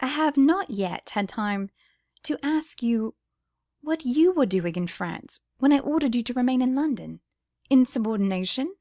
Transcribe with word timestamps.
—I 0.00 0.06
have 0.06 0.38
not 0.38 0.70
yet 0.70 1.10
had 1.10 1.28
time 1.28 1.68
to 2.22 2.42
ask 2.42 2.82
you 2.82 3.14
what 3.82 4.06
you 4.06 4.32
were 4.32 4.46
doing 4.46 4.74
in 4.74 4.86
France, 4.86 5.40
when 5.58 5.70
I 5.70 5.80
ordered 5.80 6.14
you 6.14 6.22
to 6.22 6.32
remain 6.32 6.62
in 6.62 6.74
London? 6.74 7.20
Insubordination? 7.68 8.74